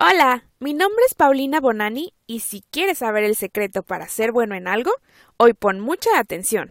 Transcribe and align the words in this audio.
Hola, 0.00 0.44
mi 0.60 0.74
nombre 0.74 1.02
es 1.08 1.14
Paulina 1.14 1.58
Bonani 1.58 2.14
y 2.28 2.38
si 2.38 2.62
quieres 2.70 2.98
saber 2.98 3.24
el 3.24 3.34
secreto 3.34 3.82
para 3.82 4.06
ser 4.06 4.30
bueno 4.30 4.54
en 4.54 4.68
algo, 4.68 4.92
hoy 5.38 5.54
pon 5.54 5.80
mucha 5.80 6.20
atención. 6.20 6.70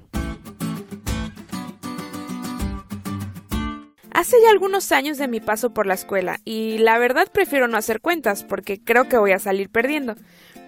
Hace 4.13 4.38
ya 4.42 4.50
algunos 4.50 4.94
años 4.94 5.18
de 5.18 5.28
mi 5.28 5.42
paso 5.42 5.74
por 5.74 5.88
la 5.88 5.96
escuela 5.96 6.40
y 6.46 6.78
la 6.78 6.98
verdad 7.00 7.28
prefiero 7.29 7.68
no 7.68 7.76
hacer 7.76 8.00
cuentas 8.00 8.46
porque 8.46 8.82
creo 8.82 9.09
que 9.09 9.18
voy 9.18 9.34
a 9.34 9.39
salir 9.39 9.70
perdiendo. 9.70 10.16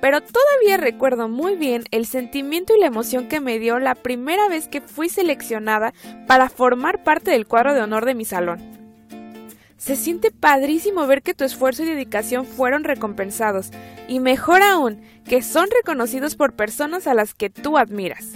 Pero 0.02 0.20
todavía 0.20 0.76
recuerdo 0.76 1.30
muy 1.30 1.56
bien 1.56 1.86
el 1.92 2.06
sentimiento 2.06 2.76
y 2.76 2.82
la 2.82 2.88
emoción 2.88 3.30
que 3.30 3.40
me 3.40 3.58
dio 3.60 3.80
la 3.80 3.96
primera 3.96 4.50
vez 4.50 4.68
que 4.68 4.82
fui 4.82 5.08
seleccionada 5.08 5.94
para 6.28 6.50
formar 6.50 7.06
parte 7.06 7.32
del 7.32 7.48
cuadro 7.48 7.74
de 7.74 7.82
honor 7.82 8.04
de 8.04 8.16
mi 8.16 8.26
salón. 8.26 8.79
Se 9.80 9.96
siente 9.96 10.30
padrísimo 10.30 11.08
ver 11.08 11.22
que 11.22 11.34
tu 11.34 11.46
esfuerzo 11.46 11.84
y 11.84 11.86
dedicación 11.86 12.46
fueron 12.46 12.84
recompensados, 12.84 13.72
y 14.10 14.20
mejor 14.20 14.62
aún, 14.62 15.02
que 15.24 15.42
son 15.42 15.70
reconocidos 15.72 16.36
por 16.36 16.54
personas 16.54 17.08
a 17.08 17.14
las 17.14 17.34
que 17.34 17.50
tú 17.50 17.78
admiras. 17.78 18.34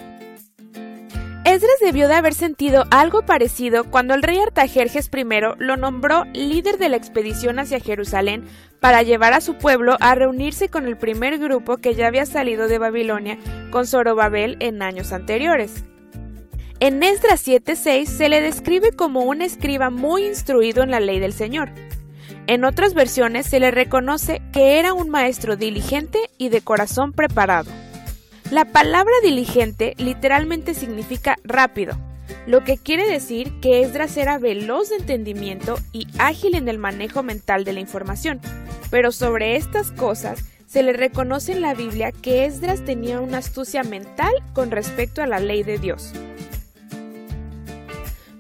Esdras 1.43 1.75
debió 1.81 2.07
de 2.07 2.15
haber 2.15 2.33
sentido 2.33 2.85
algo 2.91 3.25
parecido 3.25 3.83
cuando 3.83 4.13
el 4.13 4.23
rey 4.23 4.39
Artajerjes 4.39 5.11
I 5.13 5.25
lo 5.57 5.75
nombró 5.75 6.23
líder 6.33 6.77
de 6.77 6.87
la 6.87 6.95
expedición 6.95 7.59
hacia 7.59 7.81
Jerusalén 7.81 8.45
para 8.79 9.03
llevar 9.03 9.33
a 9.33 9.41
su 9.41 9.55
pueblo 9.55 9.97
a 9.99 10.15
reunirse 10.15 10.69
con 10.69 10.87
el 10.87 10.97
primer 10.97 11.39
grupo 11.39 11.75
que 11.75 11.93
ya 11.93 12.07
había 12.07 12.25
salido 12.25 12.69
de 12.69 12.77
Babilonia 12.77 13.37
con 13.69 13.85
Zorobabel 13.85 14.55
en 14.61 14.81
años 14.81 15.11
anteriores. 15.11 15.83
En 16.83 17.01
Esdras 17.01 17.47
7:6 17.47 18.09
se 18.09 18.27
le 18.27 18.41
describe 18.41 18.91
como 18.91 19.21
un 19.21 19.41
escriba 19.41 19.89
muy 19.89 20.25
instruido 20.25 20.83
en 20.83 20.91
la 20.91 20.99
ley 20.99 21.17
del 21.17 21.31
Señor. 21.31 21.69
En 22.45 22.65
otras 22.65 22.93
versiones 22.93 23.45
se 23.45 23.61
le 23.61 23.71
reconoce 23.71 24.41
que 24.51 24.79
era 24.79 24.91
un 24.91 25.09
maestro 25.09 25.55
diligente 25.55 26.19
y 26.37 26.49
de 26.49 26.59
corazón 26.59 27.13
preparado. 27.13 27.71
La 28.51 28.65
palabra 28.65 29.13
diligente 29.23 29.93
literalmente 29.97 30.73
significa 30.73 31.37
rápido, 31.45 31.97
lo 32.47 32.65
que 32.65 32.77
quiere 32.77 33.09
decir 33.09 33.53
que 33.61 33.81
Esdras 33.83 34.17
era 34.17 34.37
veloz 34.37 34.89
de 34.89 34.97
entendimiento 34.97 35.77
y 35.93 36.07
ágil 36.19 36.53
en 36.53 36.67
el 36.67 36.79
manejo 36.79 37.23
mental 37.23 37.63
de 37.63 37.71
la 37.71 37.79
información. 37.79 38.41
Pero 38.91 39.13
sobre 39.13 39.55
estas 39.55 39.93
cosas 39.93 40.43
se 40.67 40.83
le 40.83 40.91
reconoce 40.91 41.53
en 41.53 41.61
la 41.61 41.75
Biblia 41.75 42.11
que 42.11 42.43
Esdras 42.43 42.83
tenía 42.83 43.21
una 43.21 43.37
astucia 43.37 43.83
mental 43.83 44.33
con 44.51 44.69
respecto 44.69 45.21
a 45.21 45.27
la 45.27 45.39
ley 45.39 45.63
de 45.63 45.77
Dios. 45.77 46.11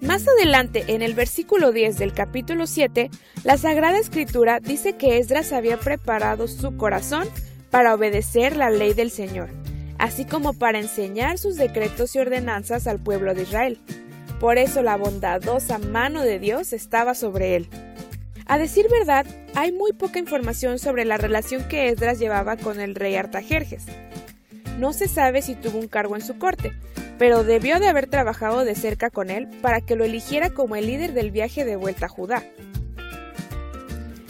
Más 0.03 0.27
adelante, 0.27 0.83
en 0.87 1.01
el 1.01 1.13
versículo 1.13 1.71
10 1.71 1.97
del 1.97 2.13
capítulo 2.13 2.67
7, 2.67 3.09
la 3.45 3.57
Sagrada 3.57 3.97
Escritura 3.97 4.59
dice 4.59 4.97
que 4.97 5.17
Esdras 5.17 5.53
había 5.53 5.77
preparado 5.77 6.49
su 6.49 6.75
corazón 6.75 7.25
para 7.71 7.95
obedecer 7.95 8.57
la 8.57 8.69
ley 8.69 8.93
del 8.93 9.11
Señor, 9.11 9.49
así 9.97 10.25
como 10.25 10.51
para 10.51 10.79
enseñar 10.79 11.37
sus 11.37 11.55
decretos 11.55 12.13
y 12.15 12.19
ordenanzas 12.19 12.85
al 12.85 12.99
pueblo 12.99 13.33
de 13.33 13.43
Israel. 13.43 13.79
Por 14.41 14.57
eso 14.57 14.81
la 14.81 14.97
bondadosa 14.97 15.77
mano 15.77 16.21
de 16.21 16.37
Dios 16.37 16.73
estaba 16.73 17.15
sobre 17.15 17.55
él. 17.55 17.69
A 18.45 18.57
decir 18.57 18.87
verdad, 18.91 19.25
hay 19.55 19.71
muy 19.71 19.93
poca 19.93 20.19
información 20.19 20.79
sobre 20.79 21.05
la 21.05 21.17
relación 21.17 21.65
que 21.69 21.87
Esdras 21.87 22.19
llevaba 22.19 22.57
con 22.57 22.81
el 22.81 22.95
rey 22.95 23.15
Artajerjes. 23.15 23.85
No 24.77 24.91
se 24.91 25.07
sabe 25.07 25.41
si 25.41 25.55
tuvo 25.55 25.79
un 25.79 25.87
cargo 25.87 26.17
en 26.17 26.21
su 26.21 26.37
corte, 26.37 26.73
pero 27.23 27.45
debió 27.45 27.79
de 27.79 27.87
haber 27.87 28.07
trabajado 28.07 28.65
de 28.65 28.75
cerca 28.75 29.09
con 29.09 29.29
él 29.29 29.47
para 29.61 29.79
que 29.79 29.95
lo 29.95 30.03
eligiera 30.03 30.49
como 30.49 30.75
el 30.75 30.87
líder 30.87 31.13
del 31.13 31.31
viaje 31.31 31.63
de 31.63 31.77
vuelta 31.77 32.07
a 32.07 32.09
Judá. 32.09 32.43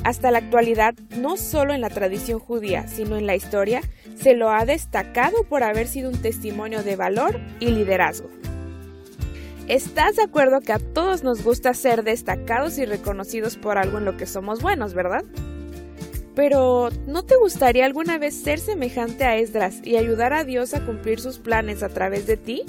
Hasta 0.04 0.30
la 0.30 0.38
actualidad, 0.38 0.94
no 1.18 1.36
solo 1.36 1.74
en 1.74 1.82
la 1.82 1.90
tradición 1.90 2.38
judía, 2.38 2.88
sino 2.88 3.18
en 3.18 3.26
la 3.26 3.36
historia, 3.36 3.82
se 4.16 4.36
lo 4.36 4.52
ha 4.52 4.66
destacado 4.66 5.44
por 5.46 5.64
haber 5.64 5.88
sido 5.88 6.12
un 6.12 6.22
testimonio 6.22 6.84
de 6.84 6.96
valor 6.96 7.42
y 7.60 7.70
liderazgo. 7.70 8.30
¿Estás 9.68 10.18
de 10.18 10.22
acuerdo 10.22 10.62
que 10.62 10.74
a 10.74 10.78
todos 10.78 11.24
nos 11.24 11.44
gusta 11.44 11.74
ser 11.74 12.04
destacados 12.04 12.78
y 12.78 12.86
reconocidos 12.86 13.58
por 13.58 13.80
algo 13.80 13.98
en 13.98 14.06
lo 14.06 14.18
que 14.18 14.28
somos 14.28 14.62
buenos, 14.62 14.94
verdad? 14.94 15.24
Pero, 16.36 16.90
¿no 17.08 17.24
te 17.24 17.38
gustaría 17.38 17.86
alguna 17.86 18.20
vez 18.20 18.36
ser 18.36 18.60
semejante 18.60 19.24
a 19.24 19.36
Esdras 19.36 19.82
y 19.84 19.98
ayudar 19.98 20.34
a 20.34 20.44
Dios 20.44 20.76
a 20.76 20.86
cumplir 20.86 21.20
sus 21.20 21.40
planes 21.40 21.82
a 21.82 21.90
través 21.90 22.28
de 22.28 22.38
ti? 22.38 22.64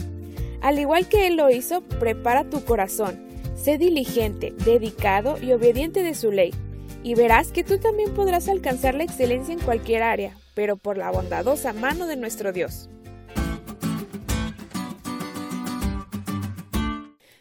Al 0.64 0.78
igual 0.78 1.06
que 1.10 1.26
Él 1.26 1.36
lo 1.36 1.50
hizo, 1.50 1.82
prepara 1.82 2.48
tu 2.48 2.64
corazón, 2.64 3.22
sé 3.54 3.76
diligente, 3.76 4.54
dedicado 4.64 5.36
y 5.38 5.52
obediente 5.52 6.02
de 6.02 6.14
su 6.14 6.32
ley, 6.32 6.54
y 7.02 7.14
verás 7.14 7.52
que 7.52 7.62
tú 7.62 7.76
también 7.76 8.14
podrás 8.14 8.48
alcanzar 8.48 8.94
la 8.94 9.04
excelencia 9.04 9.53
en 9.53 9.60
cualquier 9.60 10.03
área, 10.03 10.38
pero 10.54 10.78
por 10.78 10.97
la 10.97 11.10
bondadosa 11.10 11.74
mano 11.74 12.06
de 12.06 12.16
nuestro 12.16 12.50
Dios. 12.50 12.88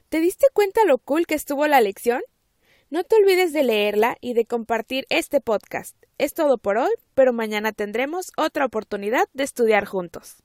¿Te 0.10 0.20
diste 0.20 0.48
cuenta 0.52 0.84
lo 0.84 0.98
cool 0.98 1.26
que 1.26 1.36
estuvo 1.36 1.66
la 1.68 1.80
lección? 1.80 2.22
No 2.90 3.06
te 3.06 3.16
olvides 3.16 3.54
de 3.54 3.64
leerla 3.64 4.18
y 4.20 4.34
de 4.34 4.46
compartir 4.46 5.06
este 5.08 5.40
podcast. 5.40 5.96
Es 6.18 6.34
todo 6.34 6.58
por 6.58 6.76
hoy, 6.76 6.92
pero 7.14 7.32
mañana 7.32 7.72
tendremos 7.72 8.34
otra 8.36 8.66
oportunidad 8.66 9.30
de 9.32 9.46
estudiar 9.46 9.86
juntos. 9.86 10.43